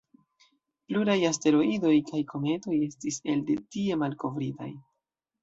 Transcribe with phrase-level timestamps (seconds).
[0.91, 4.73] Pluraj asteroidoj kaj kometoj estis elde tie malkovritaj.